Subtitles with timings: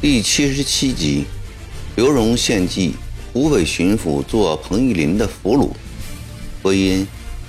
[0.00, 1.24] 第七十七集，
[1.94, 2.94] 刘荣献计
[3.32, 5.70] 湖北巡抚做彭玉林的俘虏。
[6.62, 7.06] 播音：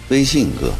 [0.09, 0.73] 微信哥。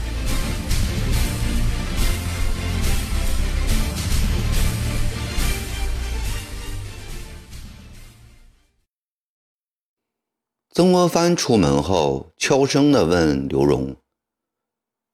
[10.74, 13.96] 曾国藩出门后，悄声的问刘荣：“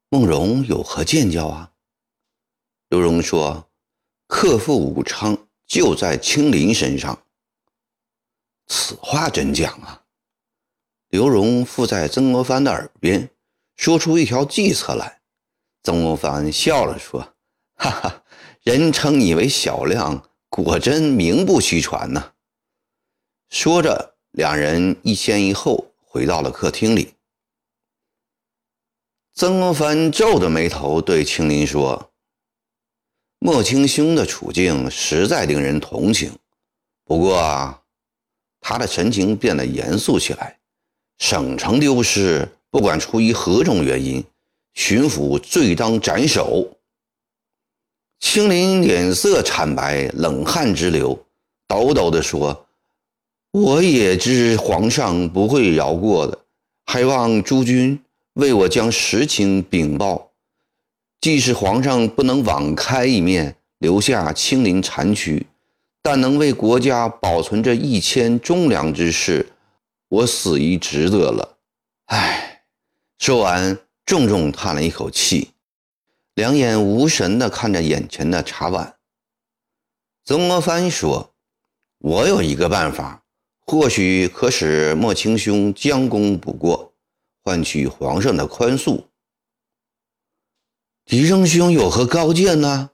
[0.08, 1.72] 孟荣有何见教啊？”
[2.88, 3.68] 刘荣说
[4.26, 5.36] ：“克复武昌。”
[5.68, 7.24] 就在青林身上，
[8.68, 10.04] 此话真讲啊？
[11.08, 13.28] 刘荣附在曾国藩的耳边，
[13.76, 15.20] 说出一条计策来。
[15.82, 17.34] 曾国藩笑了，说
[17.76, 18.24] ：“哈哈，
[18.62, 22.32] 人称你为小亮，果真名不虚传呐。”
[23.50, 27.12] 说着，两人一前一后回到了客厅里。
[29.34, 32.12] 曾国藩皱着眉头对青林说。
[33.40, 36.38] 莫青兄的处境实在令人同情，
[37.04, 37.82] 不过啊，
[38.60, 40.60] 他的神情变得严肃起来。
[41.18, 44.24] 省城丢失，不管出于何种原因，
[44.74, 46.78] 巡抚罪当斩首。
[48.20, 51.26] 青林脸色惨白，冷汗直流，
[51.66, 52.66] 抖抖地说
[53.50, 56.38] ：“我也知皇上不会饶过的，
[56.84, 58.00] 还望诸君
[58.34, 60.32] 为我将实情禀报。”
[61.20, 65.46] 即使皇上不能网开一面，留下清零残躯，
[66.00, 69.48] 但能为国家保存这一千忠良之士，
[70.08, 71.56] 我死亦值得了。
[72.06, 72.62] 唉，
[73.18, 73.76] 说完，
[74.06, 75.50] 重重叹了一口气，
[76.34, 78.94] 两眼无神地看着眼前的茶碗。
[80.24, 81.34] 曾国藩说
[81.98, 83.24] ：“我有一个办法，
[83.70, 86.94] 或许可使莫青兄将功补过，
[87.44, 89.04] 换取皇上的宽恕。”
[91.04, 92.90] 狄仁兄有何高见呢？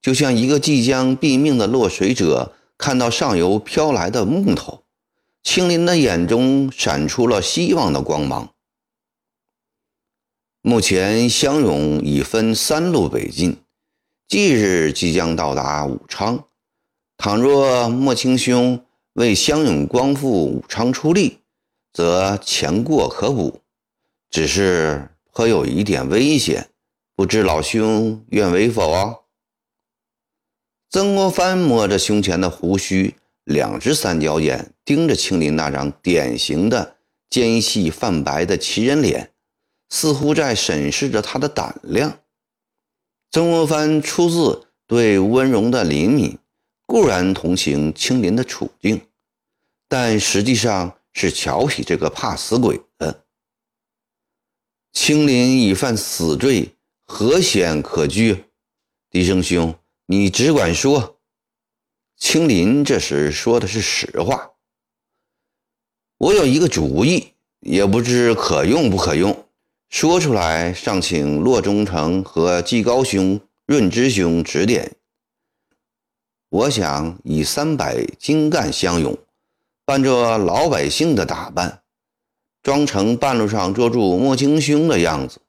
[0.00, 4.84] 就像一个即将毙命的落水者看到上游飘来的木头，
[5.42, 8.54] 青林的眼中闪出了希望的光芒。
[10.60, 13.56] 目前湘勇已分三路北进，
[14.28, 16.44] 即日即将到达武昌。
[17.16, 21.38] 倘若莫青兄为湘勇光复武昌出力，
[21.92, 23.60] 则前过可补，
[24.30, 26.70] 只是颇有一点危险。
[27.14, 29.16] 不知老兄愿为否啊？
[30.88, 33.14] 曾国藩摸着胸前的胡须，
[33.44, 36.96] 两只三角眼盯着青林那张典型的
[37.28, 39.30] 尖细泛白的奇人脸，
[39.90, 42.18] 似乎在审视着他的胆量。
[43.30, 46.38] 曾国藩出自对温荣的怜悯，
[46.92, 49.00] 固然同情青林的处境，
[49.88, 53.24] 但实际上是瞧不起这个怕死鬼的。
[54.92, 56.76] 青林已犯死罪。
[57.06, 58.44] 何险可居？
[59.08, 61.18] 狄生兄，你只管说。
[62.18, 64.50] 青林这时说的是实话。
[66.18, 69.46] 我有一个主意，也不知可用不可用。
[69.88, 74.94] 说出来，尚请骆中丞和季高兄、润之兄指点。
[76.52, 79.16] 我想以三百精干相拥，
[79.86, 81.80] 扮着老百姓的打扮，
[82.62, 85.40] 装成半路上捉住莫青兄的样子。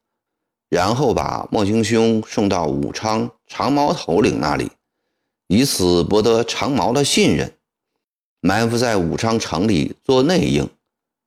[0.69, 4.71] 然后把莫青兄送到武昌长毛头领那里，
[5.47, 7.53] 以此博得长毛的信任，
[8.39, 10.69] 埋伏在武昌城里做内应，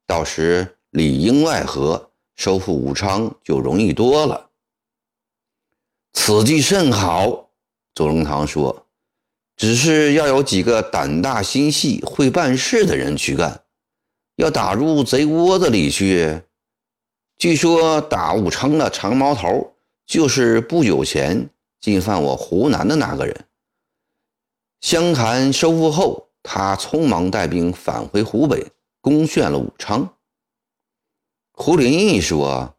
[0.06, 4.48] 到时里应外合，收复武昌就容易多了。
[6.15, 7.50] 此计甚好，
[7.94, 8.84] 左宗棠说
[9.56, 13.62] ：“只是要有几个胆大心细、会办事的人去干，
[14.36, 16.42] 要打入贼窝子里去。”
[17.38, 19.74] 据说打武昌的长毛头
[20.06, 21.50] 就是不久前
[21.80, 23.44] 进犯我湖南的那个人。
[24.80, 28.66] 湘潭收复后，他匆忙带兵返回湖北，
[29.00, 30.14] 攻陷了武昌。
[31.52, 32.74] 胡林翼说，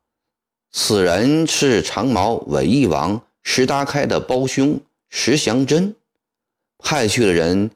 [0.71, 5.95] 此人是长毛伪义王石达开的胞兄石祥珍，
[6.77, 7.71] 派去的人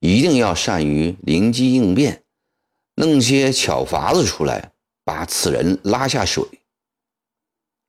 [0.00, 2.22] 一定要善于灵机应变，
[2.94, 4.72] 弄些巧法子出来。
[5.06, 6.42] 把此人拉下水。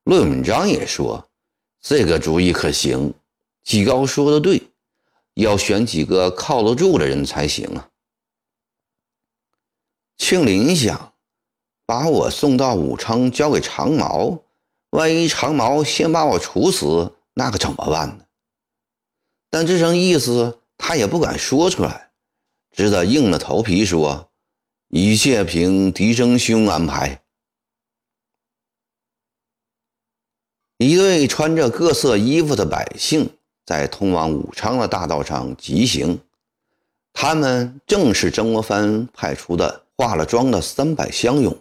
[0.03, 1.29] 论文章也说，
[1.79, 3.13] 这个主意可行。
[3.63, 4.61] 纪高说的对，
[5.35, 7.89] 要选几个靠得住的人才行啊。
[10.17, 11.13] 庆林想，
[11.85, 14.41] 把我送到武昌交给长毛，
[14.89, 18.24] 万一长毛先把我处死，那可怎么办呢？
[19.55, 22.11] 但这层意思他也不敢说出来，
[22.73, 24.29] 只得硬着头皮说
[24.91, 27.21] ：“一切凭狄生兄安排。
[30.75, 33.29] 一队穿着各色衣服的百姓
[33.65, 36.19] 在通往武昌的大道上疾行，
[37.13, 41.57] 他们正是曾国藩派出的化了妆的三百乡勇，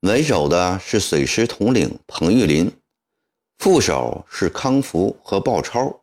[0.00, 2.70] 为首的是水师统领彭玉麟，
[3.56, 5.98] 副手是康福和鲍超。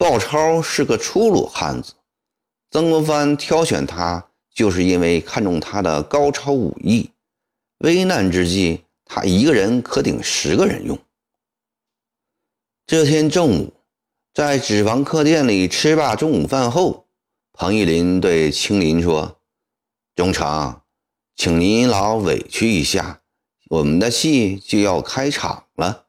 [0.00, 1.92] 鲍超是个粗鲁汉子，
[2.70, 7.10] 曾国藩挑选他，就是因为看中他的高超武艺。
[7.80, 10.98] 危难之际，他一个人可顶十个人用。
[12.86, 13.74] 这天正午，
[14.32, 17.06] 在纸房客店里吃罢中午饭后，
[17.52, 19.38] 彭玉麟对青林说
[20.16, 20.80] ：“忠诚，
[21.36, 23.20] 请您老委屈一下，
[23.68, 26.06] 我们的戏就要开场了。”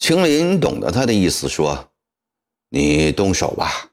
[0.00, 1.90] 青林懂得他的意思，说
[2.76, 3.90] ：“你动手吧。”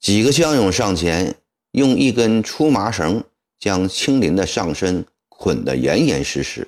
[0.00, 1.36] 几个乡勇上前，
[1.72, 3.22] 用一根粗麻绳
[3.58, 6.66] 将青林的上身捆得严严实实。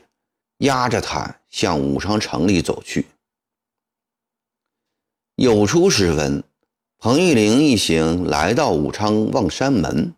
[0.58, 3.06] 压着他向武昌城里走去。
[5.34, 6.44] 酉初时分，
[6.98, 10.14] 彭玉麟一行来到武昌望山门。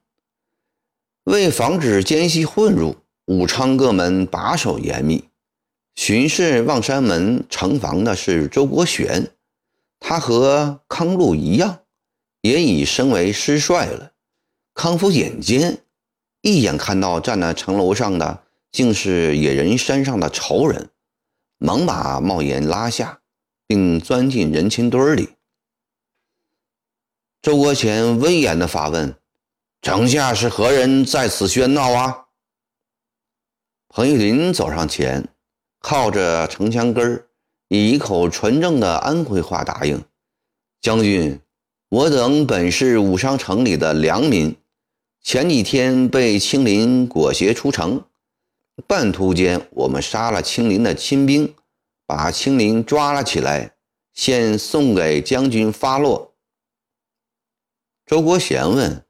[1.22, 5.24] 为防止奸细混入，武昌各门把守严密。
[5.94, 9.30] 巡视望山门城防的是周国玄，
[10.06, 11.80] 他和康禄一样，
[12.42, 14.12] 也已升为师帅了。
[14.74, 15.82] 康福眼尖，
[16.42, 18.44] 一眼看到站在城楼上的。
[18.70, 20.90] 竟是野人山上的仇人，
[21.58, 23.20] 忙把帽檐拉下，
[23.68, 25.36] 并钻进人群堆里。
[27.40, 29.14] 周国贤威严地发问
[29.80, 32.26] ：“城下是何人在此喧闹啊？”
[33.88, 35.28] 彭玉麟走上前，
[35.78, 37.28] 靠着城墙根儿，
[37.74, 40.00] 以一口纯正的安徽话答应
[40.80, 41.40] ：“将军，
[41.88, 44.56] 我等本是武昌城里的良民，
[45.20, 48.04] 前几天被青林裹挟出城。”
[48.86, 51.52] 半途间，我们杀了青林的亲兵，
[52.06, 53.74] 把青林抓了起来，
[54.12, 56.34] 现送给将军发落。
[58.06, 59.04] 周国贤问：“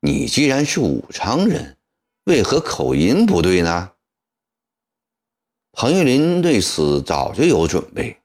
[0.00, 1.76] 你既然是武昌人，
[2.24, 3.92] 为何口音不对呢？”
[5.80, 8.16] 彭玉麟对此早就有准备，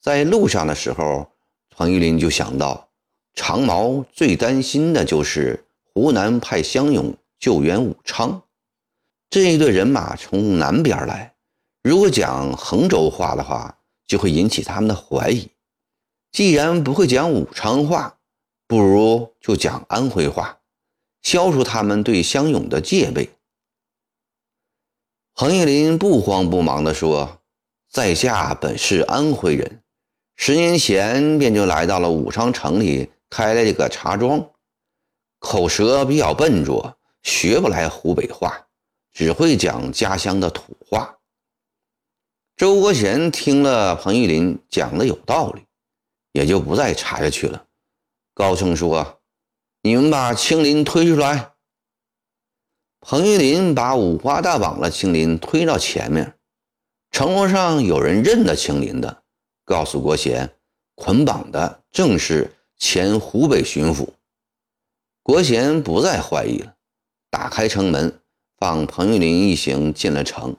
[0.00, 1.26] 在路上的时候，
[1.68, 2.88] 彭玉麟就想到，
[3.34, 8.40] 长毛最担心的就是湖南派乡勇救援武昌。
[9.28, 11.34] 这一队人马从南边来，
[11.82, 15.48] 如果讲衡州话的话，就会引起他们的怀疑。
[16.30, 18.18] 既然不会讲武昌话，
[18.68, 20.60] 不如就讲安徽话，
[21.22, 23.28] 消除他们对乡勇的戒备。
[25.40, 27.40] 彭玉林不慌不忙地说
[27.90, 29.82] ：“在下本是安徽人，
[30.36, 34.50] 十年前便就来到了武昌城里开了这个茶庄，
[35.38, 38.66] 口舌比较笨拙，学不来湖北话。”
[39.14, 41.16] 只会讲家乡的土话。
[42.54, 45.62] 周国贤听了彭玉林讲的有道理，
[46.32, 47.64] 也就不再查下去了，
[48.34, 49.22] 高声说
[49.80, 51.52] ：“你们把青林推出来。”
[53.00, 56.34] 彭玉麟把五花大绑的青林推到前面，
[57.10, 59.22] 城楼上有人认得青林的，
[59.64, 60.54] 告诉国贤，
[60.94, 64.08] 捆绑的正是前湖北巡抚。
[65.22, 66.74] 国贤不再怀疑了，
[67.30, 68.16] 打开城门。
[68.58, 70.54] 放彭玉麟一行进了城，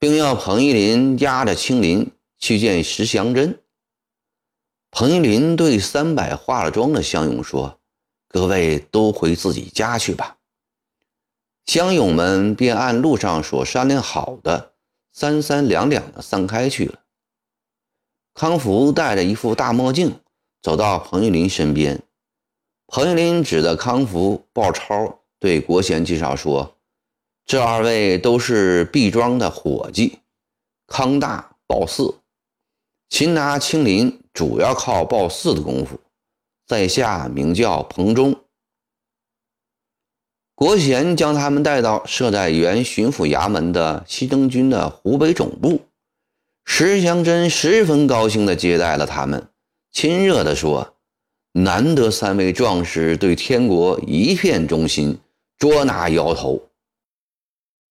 [0.00, 3.60] 并要彭玉麟押着青林去见石祥珍。
[4.90, 7.78] 彭玉麟对三百化了妆的乡勇说
[8.26, 10.38] ：“各位都回自己家去吧。”
[11.66, 14.72] 乡勇们便按路上所商量好的，
[15.12, 17.00] 三三两两的散开去了。
[18.34, 20.20] 康福戴着一副大墨镜，
[20.60, 22.02] 走到彭玉麟身边。
[22.86, 26.76] 彭玉麟指着康福、鲍超，对国贤介绍说。
[27.46, 30.18] 这二位都是毕庄的伙计，
[30.86, 32.14] 康大、鲍四。
[33.08, 36.00] 擒拿青林主要靠鲍四的功夫，
[36.66, 38.43] 在下名叫彭忠。
[40.56, 45.80] 国贤将他们带到设在原巡抚衙门的西征军的湖北总部，
[46.64, 49.48] 石祥珍十分高兴地接待了他们，
[49.90, 50.94] 亲热地说
[51.52, 55.18] ：“难得三位壮士对天国一片忠心，
[55.58, 56.70] 捉拿妖头。”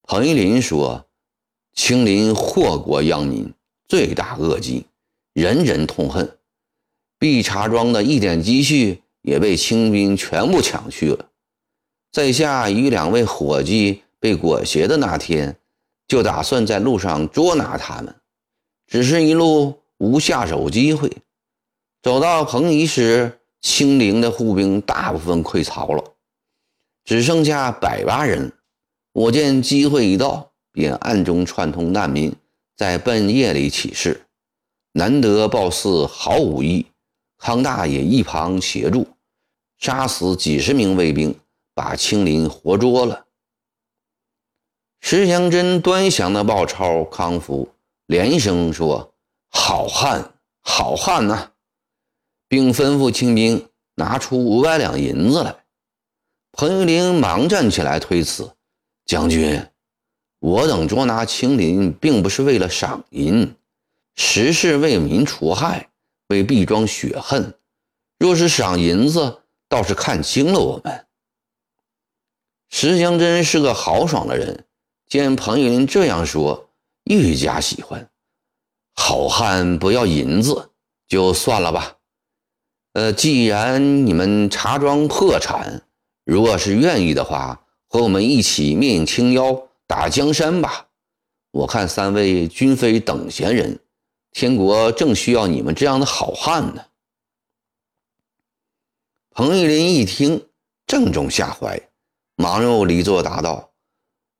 [0.07, 1.05] 彭玉麟说
[1.75, 3.53] ：“青林祸国殃民，
[3.89, 4.85] 罪大恶极，
[5.33, 6.37] 人人痛恨。
[7.19, 11.25] 碧茶庄的一点积蓄也被清兵全部抢去了。
[12.13, 15.57] 在下与两位伙计被裹挟的那天，
[16.07, 18.15] 就打算在路上捉拿他们，
[18.85, 21.11] 只是一路无下手机会。
[22.03, 26.03] 走到彭宜时，清陵的护兵大部分溃曹了，
[27.03, 28.53] 只剩下百八人。
[29.13, 32.31] 我见机会一到，便暗中串通难民，
[32.77, 34.21] 在半夜里起事。
[34.91, 36.85] 难得鲍四毫无意，
[37.39, 39.07] 康大也一旁协助，
[39.79, 41.33] 杀死几十名卫兵，
[41.73, 43.25] 把青林活捉了。
[44.99, 47.69] 石祥珍端详的鲍超、康福，
[48.05, 49.13] 连声说
[49.51, 51.51] ：“好汉，好汉呐！”
[52.47, 55.55] 并吩咐清兵拿出五百两银子来。
[56.51, 58.51] 彭玉麟忙站起来推辞。
[59.05, 59.67] 将军，
[60.39, 63.53] 我等捉拿青林，并不是为了赏银，
[64.15, 65.89] 实是为民除害，
[66.27, 67.53] 为毕庄雪恨。
[68.17, 71.05] 若是赏银子，倒是看清了我们。
[72.75, 74.65] 石祥珍是个豪爽的人，
[75.05, 76.71] 见彭玉林这样说，
[77.03, 78.09] 愈加喜欢。
[78.95, 80.71] 好汉不要银子，
[81.07, 81.97] 就算了吧。
[82.93, 85.83] 呃，既然你们茶庄破产，
[86.25, 87.61] 如果是愿意的话。
[87.87, 90.87] 和我们一起灭影青妖，打江山吧！
[91.51, 93.79] 我看三位均非等闲人，
[94.31, 96.83] 天国正需要你们这样的好汉呢。
[99.29, 100.47] 彭玉麟一听，
[100.87, 101.79] 正中下怀，
[102.43, 103.71] 忙又离座答道：“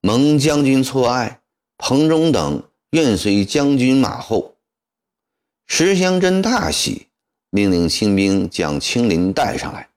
[0.03, 1.39] 蒙将军错爱，
[1.77, 4.57] 彭中等愿随将军马后。”
[5.67, 7.07] 石祥珍大喜，
[7.49, 9.89] 命令清兵将青林带上来。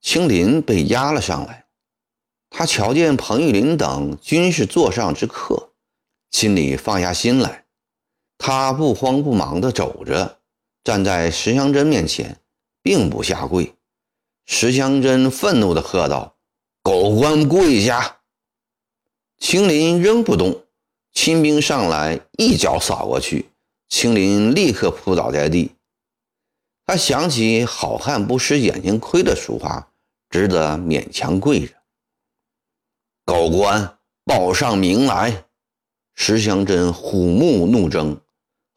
[0.00, 1.66] 青林被押了上来。
[2.48, 5.74] 他瞧见彭玉麟等均是座上之客，
[6.30, 7.66] 心里放下心来。
[8.38, 10.38] 他不慌不忙地走着，
[10.82, 12.40] 站在石祥珍面前，
[12.82, 13.74] 并不下跪。
[14.44, 16.36] 石祥珍愤怒地喝道
[16.82, 18.20] ：“狗官跪下！”
[19.38, 20.64] 青林仍不动。
[21.12, 23.50] 亲兵上来，一脚扫过去，
[23.88, 25.72] 青林立刻扑倒在地。
[26.86, 29.92] 他想起“好汉不吃眼睛亏”的俗话，
[30.30, 31.74] 只得勉强跪着。
[33.24, 35.44] 狗官报上名来！
[36.14, 38.18] 石祥珍虎目怒睁，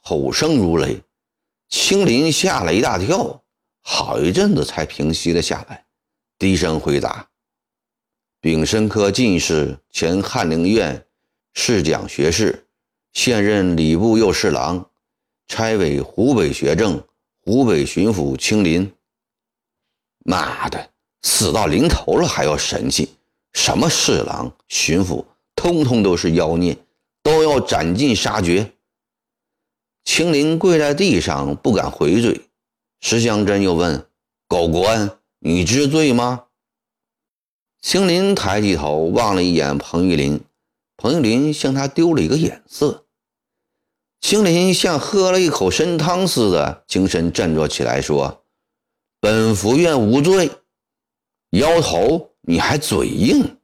[0.02, 1.02] 吼声如雷。
[1.70, 3.44] 青林吓了一大跳，
[3.88, 5.86] 好一阵子才平息了下来，
[6.40, 7.30] 低声回答
[8.42, 11.06] ：“丙申科进士，前翰林院
[11.54, 12.66] 侍讲学士，
[13.14, 14.90] 现任礼部右侍郎，
[15.48, 17.00] 差委湖北学政、
[17.44, 18.36] 湖北巡抚。
[18.36, 18.92] 青林，
[20.26, 20.90] 妈的，
[21.22, 23.10] 死到临头了还要神气！”
[23.54, 25.24] 什么侍郎、巡抚，
[25.56, 26.76] 通通都是妖孽，
[27.22, 28.74] 都要斩尽杀绝。
[30.04, 32.45] 青林跪在地上，不敢回嘴。
[33.08, 34.08] 石祥珍又问
[34.50, 36.46] ：“狗官，你知罪吗？”
[37.80, 40.42] 青林抬起头望了一眼彭玉麟，
[40.98, 43.06] 彭玉麟向他丢了一个眼色。
[44.22, 48.44] 青林像喝了一口参汤似的，精神振作起来，说
[49.22, 50.50] ：“本府院无罪。”
[51.54, 52.32] 摇头。
[52.48, 53.58] 你还嘴硬？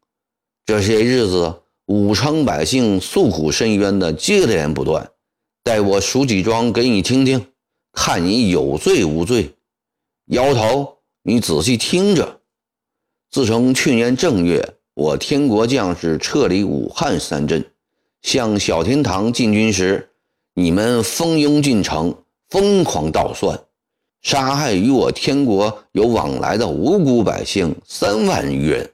[0.67, 5.11] 这些日子，武昌百姓诉苦申冤的接连不断。
[5.63, 7.50] 待我数几桩给你听听，
[7.91, 9.53] 看你有罪无罪。
[10.27, 12.39] 摇头，你仔细听着。
[13.29, 17.65] 自从去年正月，我天国将士撤离武汉三镇，
[18.21, 20.09] 向小天堂进军时，
[20.53, 22.15] 你们蜂拥进城，
[22.49, 23.59] 疯狂盗蒜。
[24.21, 28.91] 杀害与我天国有往来的无辜百姓三万余人，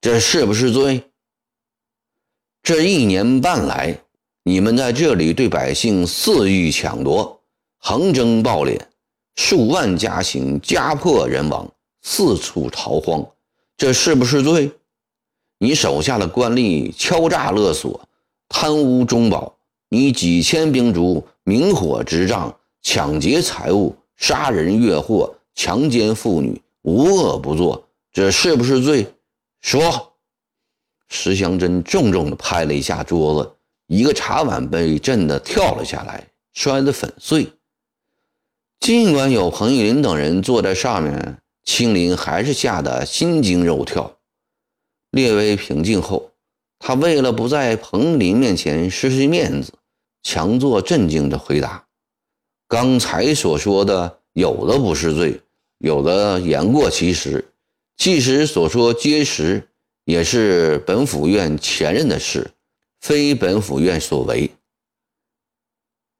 [0.00, 1.02] 这是不是罪？
[2.62, 3.98] 这一年半来，
[4.44, 7.39] 你们在这里对百姓肆意抢夺，
[7.82, 8.78] 横征暴敛，
[9.36, 11.68] 数万家庭家破人亡，
[12.02, 13.26] 四处逃荒，
[13.76, 14.70] 这是不是罪？
[15.58, 18.00] 你手下的官吏敲诈勒索，
[18.48, 19.56] 贪污中饱，
[19.88, 23.96] 你几千兵卒明火执仗，抢劫财物。
[24.16, 29.06] 杀人越货、强奸妇女，无恶不作，这是不是罪？
[29.62, 30.12] 说。
[31.08, 33.50] 石祥珍重重地拍了一下桌子，
[33.86, 36.22] 一个茶碗被震得跳了下来，
[36.52, 37.50] 摔得粉碎。
[38.80, 44.16] 尽管有彭玉麟等人坐在上面，青林还是吓得心惊肉跳。
[45.10, 46.32] 略微平静后，
[46.78, 49.74] 他为了不在彭玉麟面前失去面子，
[50.22, 51.86] 强作镇静地回答。
[52.68, 55.40] 刚才所说的，有的不是罪，
[55.78, 57.52] 有的言过其实。
[57.98, 59.68] 即使所说皆实，
[60.04, 62.50] 也是本府院前任的事，
[62.98, 64.50] 非本府院所为。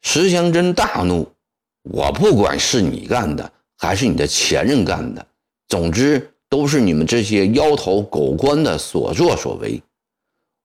[0.02, 1.32] 石祥珍大怒
[1.82, 5.26] ：“我不管是你干的，还是你的前任干的，
[5.68, 9.82] 总之都是你们这些妖头狗官的所作所为。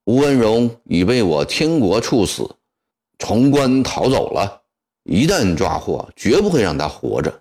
[0.05, 2.49] 吴文荣已被我天国处死，
[3.19, 4.61] 从官逃走了。”
[5.07, 7.31] 一旦抓获，绝不会让他活着。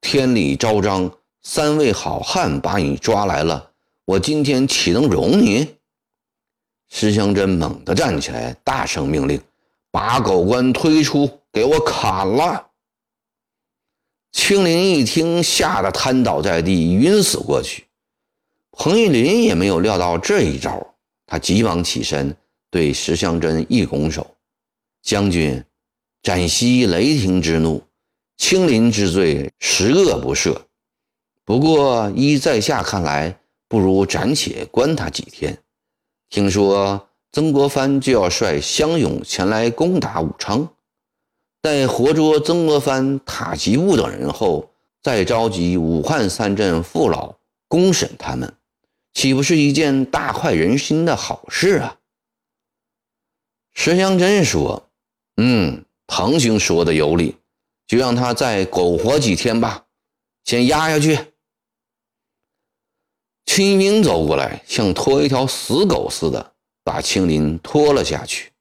[0.00, 1.10] 天理昭彰，
[1.42, 3.70] 三位好汉把你抓来了，
[4.06, 5.74] 我今天岂能容你？
[6.90, 9.38] 石香珍猛地站起来，大声命令
[9.92, 12.66] ：“把狗官推出，给我砍了！”
[14.34, 17.84] 青林一听，吓得瘫倒在地，晕死过去。
[18.72, 20.84] 彭玉麟也没有料到这一招，
[21.24, 22.36] 他急忙起身，
[22.68, 24.26] 对石香珍一拱手
[25.02, 25.64] ：“将军，
[26.20, 27.80] 斩息雷霆之怒，
[28.36, 30.54] 青林之罪，十恶不赦。
[31.44, 33.38] 不过依在下看来，
[33.68, 35.56] 不如暂且关他几天。
[36.28, 40.68] 听说曾国藩就要率湘勇前来攻打武昌，
[41.64, 44.70] 待活捉曾国藩、塔吉布等人后，
[45.02, 47.36] 再召集武汉三镇父老
[47.68, 48.54] 公审他们。”
[49.14, 51.96] 岂不是一件大快人心的好事啊？
[53.72, 54.90] 石祥珍说
[55.40, 57.34] ：“嗯，唐兄说的有理，
[57.86, 59.86] 就让他再苟活几天吧，
[60.44, 61.18] 先压下去。”
[63.46, 66.52] 秦明走过来，像拖一条死狗似的，
[66.82, 68.52] 把青林拖了下去。